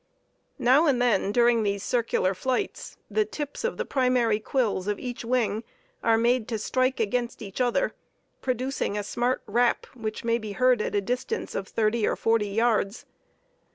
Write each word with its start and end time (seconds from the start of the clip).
Now 0.57 0.87
and 0.87 0.99
then, 0.99 1.31
during 1.31 1.61
these 1.61 1.83
circular 1.83 2.33
flights, 2.33 2.97
the 3.07 3.23
tips 3.23 3.63
of 3.63 3.77
the 3.77 3.85
primary 3.85 4.39
quills 4.39 4.87
of 4.87 4.97
each 4.97 5.23
wing 5.23 5.63
are 6.01 6.17
made 6.17 6.47
to 6.47 6.57
strike 6.57 6.99
against 6.99 7.43
each 7.43 7.61
other, 7.61 7.93
producing 8.41 8.97
a 8.97 9.03
smart 9.03 9.43
rap, 9.45 9.85
which 9.93 10.23
may 10.23 10.39
be 10.39 10.53
heard 10.53 10.81
at 10.81 10.95
a 10.95 11.01
distance 11.01 11.53
of 11.53 11.67
thirty 11.67 12.07
or 12.07 12.15
forty 12.15 12.47
yards. 12.49 13.05